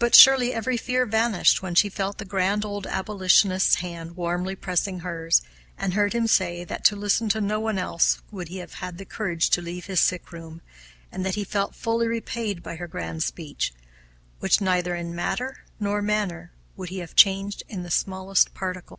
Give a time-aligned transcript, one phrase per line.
[0.00, 5.02] But surely every fear vanished when she felt the grand old abolitionist's hand warmly pressing
[5.06, 5.40] hers,
[5.78, 9.08] and heard him say that to listen to no one else would he have had
[9.08, 10.62] courage to leave his sick room,
[11.12, 13.72] and that he felt fully repaid by her grand speech,
[14.40, 18.98] which neither in matter nor manner would he have changed in the smallest particular.